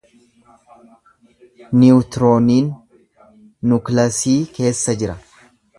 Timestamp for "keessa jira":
4.59-5.21